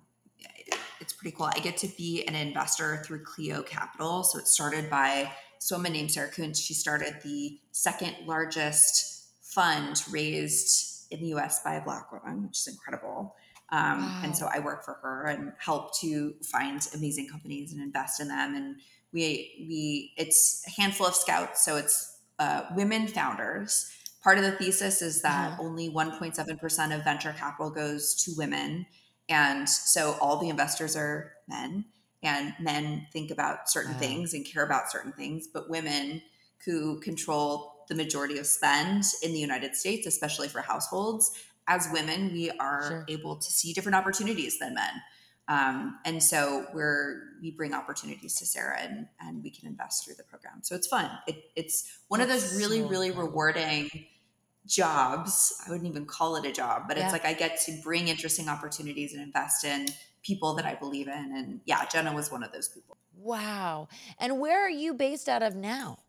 [1.00, 1.50] it's pretty cool.
[1.54, 4.22] I get to be an investor through Cleo Capital.
[4.24, 6.62] So it started by so woman named Sarah Kunst.
[6.62, 12.58] She started the second largest fund raised in the US by a Black woman, which
[12.58, 13.36] is incredible.
[13.70, 14.22] Um, Wow.
[14.22, 18.28] And so I work for her and help to find amazing companies and invest in
[18.28, 18.54] them.
[18.54, 18.80] And
[19.12, 21.64] we, we, it's a handful of scouts.
[21.64, 23.90] So it's uh, women founders.
[24.22, 25.58] Part of the thesis is that Uh-huh.
[25.58, 28.86] only 1.7% of venture capital goes to women.
[29.28, 31.86] And so all the investors are men,
[32.22, 33.96] and men think about certain Wow.
[33.96, 36.22] things and care about certain things, but women
[36.64, 41.30] who control the majority of spend in the United States, especially for households,
[41.68, 43.04] as women, we are Sure.
[43.08, 45.02] able to see different opportunities than men.
[45.48, 50.14] Um, and so we're we bring opportunities to Sarah and, and we can invest through
[50.16, 50.60] the program.
[50.62, 51.08] So it's fun.
[51.28, 53.30] It, it's one of those really, so really incredible.
[53.32, 53.90] rewarding
[54.66, 55.62] jobs.
[55.66, 57.04] I wouldn't even call it a job, but Yeah.
[57.04, 59.86] it's like I get to bring interesting opportunities and invest in
[60.22, 61.32] people that I believe in.
[61.36, 62.96] And yeah, Jenna was one of those people.
[63.16, 63.88] Wow.
[64.18, 66.00] And where are you based out of now?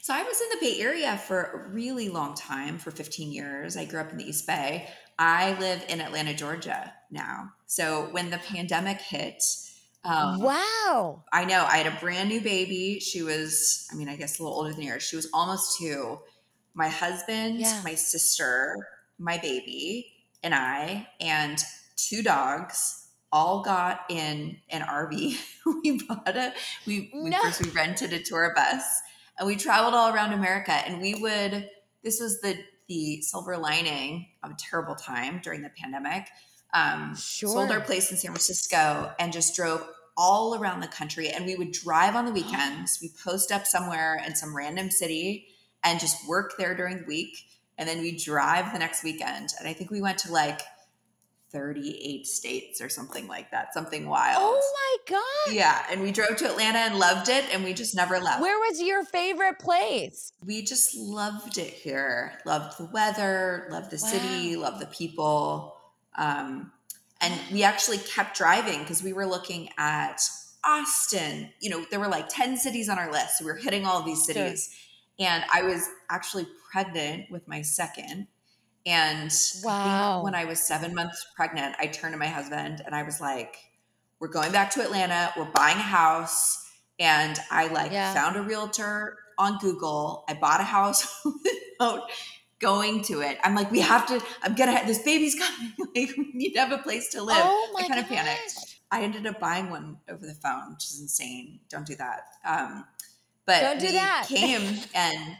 [0.00, 3.76] So I was in the Bay Area for a really long time, for 15 years.
[3.76, 4.88] I grew up in the East Bay.
[5.18, 7.52] I live in Atlanta, Georgia now.
[7.66, 9.42] So when the pandemic hit,
[10.04, 11.24] um, wow.
[11.32, 13.00] I know I had a brand new baby.
[13.00, 15.02] She was, I mean, I guess a little older than yours.
[15.02, 16.18] She was almost two.
[16.74, 17.80] My husband, Yeah.
[17.82, 18.76] my sister,
[19.18, 21.58] my baby, and I, and
[21.96, 25.38] two dogs all got in an RV.
[25.82, 26.52] we bought a,
[26.86, 27.40] we, we No.
[27.42, 28.82] first we rented a tour bus
[29.38, 31.68] and we traveled all around America and we would,
[32.04, 36.28] this was the, the silver lining of a terrible time during the pandemic.
[36.74, 41.28] Um, sold our place in San Francisco and just drove all around the country.
[41.28, 42.98] And we would drive on the weekends.
[43.00, 45.48] We post up somewhere in some random city
[45.84, 47.38] and just work there during the week.
[47.78, 49.50] And then we drive the next weekend.
[49.58, 50.60] And I think we went to like
[51.52, 54.38] 38 states or something like that, something wild.
[54.40, 54.72] Oh
[55.08, 55.54] my God.
[55.54, 55.84] Yeah.
[55.90, 57.44] And we drove to Atlanta and loved it.
[57.52, 58.40] And we just never left.
[58.42, 60.32] Where was your favorite place?
[60.44, 62.32] we just loved it here.
[62.44, 65.76] Loved the weather, loved the city, loved the people.
[66.18, 66.72] Um,
[67.20, 70.20] and we actually kept driving because we were looking at
[70.64, 71.50] Austin.
[71.60, 73.38] You know, there were like 10 cities on our list.
[73.38, 74.34] So we were hitting all these Sure.
[74.34, 74.74] cities.
[75.18, 78.26] And I was actually pregnant with my second.
[78.86, 80.22] And I Wow.
[80.22, 83.56] when I was seven months pregnant, I turned to my husband and I was like,
[84.20, 85.32] We're going back to Atlanta.
[85.36, 86.62] We're buying a house.
[86.98, 88.14] And I like Yeah.
[88.14, 90.24] found a realtor on Google.
[90.28, 91.20] I bought a house
[91.78, 92.08] without
[92.58, 93.36] going to it.
[93.44, 95.72] I'm like, we have to, I'm gonna have this baby's coming.
[95.94, 97.36] Like, we need to have a place to live.
[97.38, 98.76] Oh I kind of panicked.
[98.90, 101.60] I ended up buying one over the phone, which is insane.
[101.68, 102.20] Don't do that.
[102.44, 102.84] Um,
[103.46, 104.26] but Don't do that.
[104.28, 105.36] came and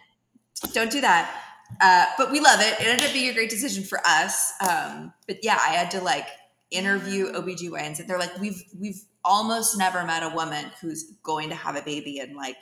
[0.73, 1.43] don't do that.
[1.81, 2.81] Uh, but we love it.
[2.81, 4.53] It ended up being a great decision for us.
[4.61, 6.27] Um, but yeah, I had to like
[6.71, 11.55] interview OBGYNs and they're like, we've we've almost never met a woman who's going to
[11.55, 12.57] have a baby in like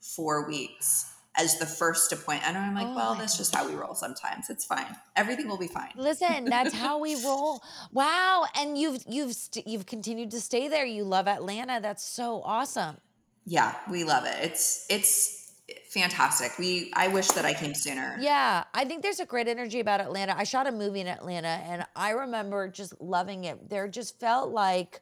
[0.00, 2.54] four weeks as the first appointment.
[2.54, 4.50] And I'm like, Oh well, that's just how we roll sometimes.
[4.50, 4.96] It's fine.
[5.16, 5.90] Everything will be fine.
[5.96, 7.62] Listen, that's how we roll.
[7.92, 10.84] Wow, and you've you've st- you've continued to stay there.
[10.84, 11.80] You love Atlanta.
[11.80, 12.98] That's so awesome.
[13.46, 14.36] Yeah, we love it.
[14.42, 15.43] It's it's
[15.88, 16.58] fantastic.
[16.58, 18.16] We I wish that I came sooner.
[18.20, 20.34] Yeah, I think there's a great energy about Atlanta.
[20.36, 23.68] I shot a movie in Atlanta and I remember just loving it.
[23.70, 25.00] There just felt like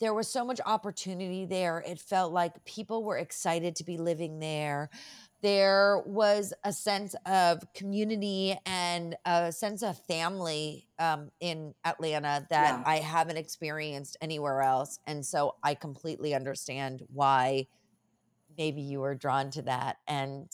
[0.00, 1.82] there was so much opportunity there.
[1.86, 4.90] It felt like people were excited to be living there.
[5.42, 12.78] There was a sense of community and a sense of family um, in Atlanta that
[12.78, 12.82] Yeah.
[12.86, 14.98] I haven't experienced anywhere else.
[15.06, 17.66] And so I completely understand why
[18.56, 19.96] maybe you were drawn to that.
[20.06, 20.48] And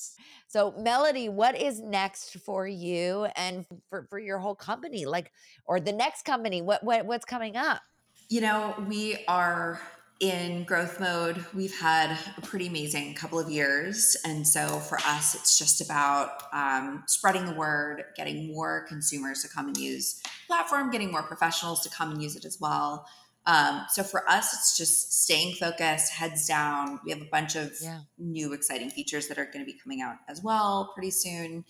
[0.47, 5.07] so, Melody, what is next for you and for, for your whole company?
[5.07, 5.33] Like,
[5.65, 6.63] or the next company?
[6.63, 7.83] What, what what's coming up?
[8.29, 9.81] You know, we are
[10.21, 11.45] in growth mode.
[11.55, 14.17] We've had a pretty amazing couple of years.
[14.25, 19.49] And so for us, it's just about um, spreading the word, getting more consumers to
[19.49, 23.07] come and use platform, getting more professionals to come and use it as well.
[23.47, 27.01] Um, so for us, it's just staying focused, heads down.
[27.05, 28.01] We have a bunch of Yeah.
[28.19, 31.65] new exciting features that are going to be coming out as well pretty soon.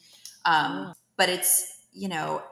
[0.45, 0.95] Um.
[1.17, 2.43] But it's, you know,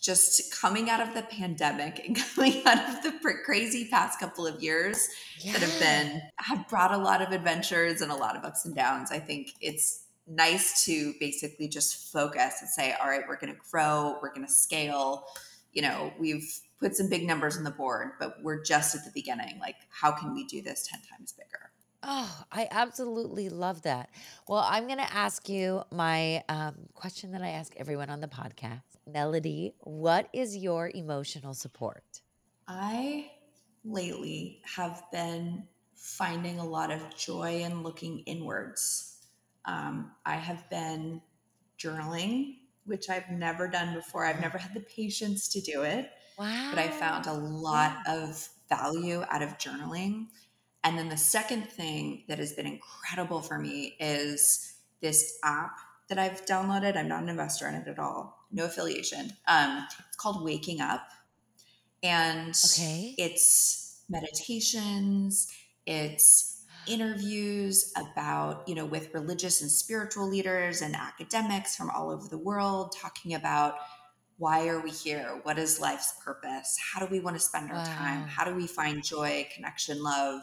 [0.00, 3.12] just coming out of the pandemic and coming out of the
[3.44, 5.08] crazy past couple of years
[5.44, 8.74] that have been have brought a lot of adventures and a lot of ups and
[8.76, 9.10] downs.
[9.10, 13.58] I think it's nice to basically just focus and say, all right, we're going to
[13.72, 15.24] grow, we're going to scale.
[15.72, 16.48] You know, we've
[16.82, 19.58] put some big numbers on the board, but we're just at the beginning.
[19.60, 21.70] Like, how can we do this 10 times bigger?
[22.02, 24.10] Oh, I absolutely love that.
[24.48, 28.26] Well, I'm going to ask you my um, question that I ask everyone on the
[28.26, 28.82] podcast.
[29.06, 32.02] Melody, what is your emotional support?
[32.66, 33.30] I
[33.84, 35.64] lately have been
[35.94, 39.18] finding a lot of joy in looking inwards.
[39.64, 41.22] Um, I have been
[41.78, 44.24] journaling, which I've never done before.
[44.24, 46.70] I've never had the patience to do it, Wow.
[46.70, 50.28] but I found a lot of value out of journaling.
[50.84, 55.76] And then the second thing that has been incredible for me is this app
[56.08, 56.96] that I've downloaded.
[56.96, 59.30] I'm not an investor in it at all, no affiliation.
[59.46, 61.08] Um, it's called Waking Up.
[62.02, 63.14] And Okay.
[63.16, 65.48] it's meditations,
[65.86, 72.26] it's interviews about, you know, with religious and spiritual leaders and academics from all over
[72.28, 73.74] the world talking about
[74.38, 75.40] why are we here?
[75.42, 76.78] What is life's purpose?
[76.92, 78.26] How do we want to spend our time?
[78.26, 80.42] How do we find joy, connection, love?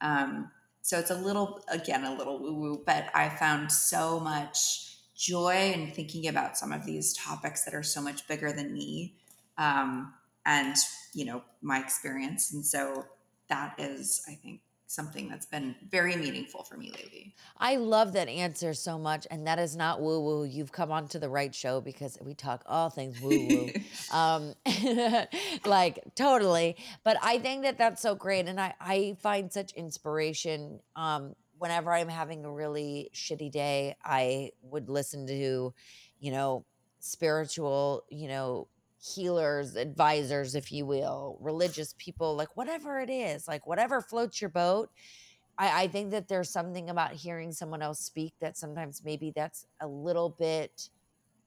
[0.00, 0.50] Um,
[0.82, 5.72] so it's a little, again, a little woo woo, but I found so much joy
[5.74, 9.14] in thinking about some of these topics that are so much bigger than me
[9.58, 10.12] um,
[10.44, 10.76] and,
[11.14, 12.52] you know, my experience.
[12.52, 13.06] And so
[13.48, 17.34] that is, I think, something that's been very meaningful for me lately.
[17.58, 19.26] I love that answer so much.
[19.30, 20.44] And that is not woo woo.
[20.44, 23.70] You've come on to the right show because we talk all things woo woo.
[24.12, 24.54] um,
[25.64, 26.76] like totally.
[27.02, 28.46] But I think that that's so great.
[28.46, 30.80] And I, I find such inspiration.
[30.96, 35.72] Um, whenever I'm having a really shitty day, I would listen to,
[36.20, 36.64] you know,
[37.00, 38.68] spiritual, you know,
[39.04, 44.50] healers, advisors, if you will, religious people, like whatever it is, like whatever floats your
[44.50, 44.90] boat.
[45.58, 49.66] I, I think that there's something about hearing someone else speak that sometimes maybe that's
[49.80, 50.88] a little bit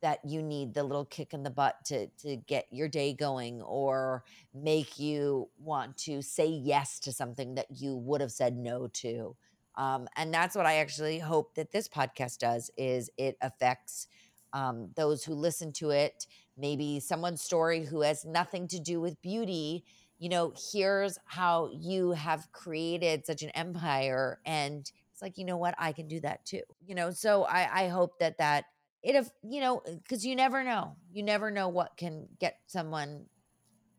[0.02, 3.62] that you need the little kick in the butt to to get your day going
[3.64, 8.88] or make you want to say yes to something that you would have said no
[8.88, 9.36] to
[9.76, 14.08] um, and that's what i actually hope that this podcast does is it affects
[14.54, 16.28] um, those who listen to it
[16.58, 19.84] maybe someone's story who has nothing to do with beauty
[20.20, 25.58] you know here's how you have created such an empire and it's like you know
[25.58, 25.74] what?
[25.80, 26.62] I can do that too.
[26.86, 28.66] You know so i i hope that that
[29.02, 30.96] it if you know because you never know.
[31.12, 33.26] You never know what can get someone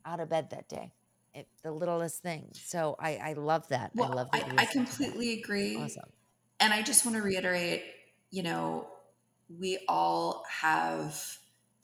[0.04, 0.92] out of bed that day
[1.34, 2.50] it, the littlest thing.
[2.54, 3.92] So i i love that.
[3.98, 4.96] I Well, love I, that you I listen to that.
[4.98, 5.76] completely agree.
[5.76, 6.10] awesome.
[6.60, 7.82] And I just want to reiterate,
[8.30, 8.88] you know,
[9.48, 11.20] we all have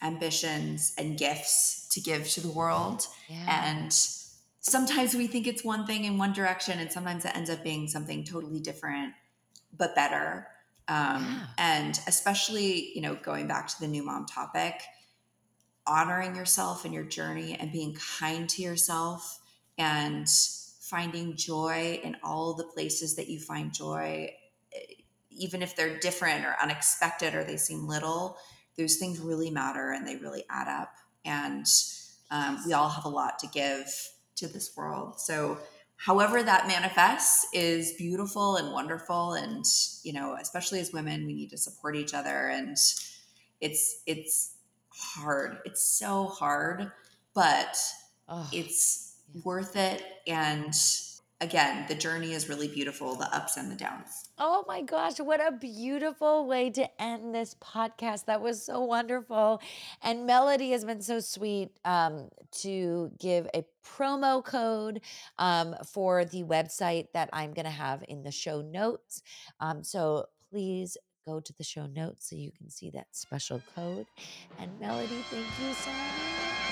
[0.03, 3.07] ambitions and gifts to give to the world.
[3.29, 3.93] yeah And
[4.61, 7.89] sometimes we think it's one thing in one direction, and sometimes it ends up being
[7.89, 9.13] something totally different,
[9.77, 10.49] but better.
[10.89, 11.47] Um, Yeah.
[11.59, 14.83] And especially, you know, going back to the new mom topic,
[15.87, 19.41] honoring yourself and your journey and being kind to yourself
[19.79, 20.27] and
[20.81, 24.31] finding joy in all the places that you find joy,
[24.75, 24.79] eh,
[25.31, 28.37] even if they're different or unexpected or they seem little,
[28.77, 30.95] those things really matter and they really add up.
[31.25, 31.67] And
[32.31, 33.87] um, we all have a lot to give
[34.37, 35.21] to this world.
[35.21, 35.59] So,
[35.97, 39.35] however that manifests is beautiful and wonderful.
[39.35, 39.65] And,
[40.03, 42.49] you know, especially as women, we need to support each other.
[42.49, 42.77] And
[43.61, 44.57] it's, it's
[44.91, 45.59] hard.
[45.65, 46.91] It's so hard,
[47.35, 47.77] but
[48.29, 50.03] oh, it's worth it.
[50.27, 50.75] And
[51.41, 54.31] again, the journey is really beautiful, the ups and the downs.
[54.39, 58.27] Oh my gosh, what a beautiful way to end this podcast.
[58.27, 59.61] That was so wonderful.
[60.03, 62.29] And Melody has been so sweet um,
[62.63, 65.01] to give a promo code
[65.39, 69.23] um, for the website that I'm going to have in the show notes.
[69.61, 74.07] Um, so please go to the show notes so you can see that special code.
[74.59, 76.64] And Melody, thank you so much.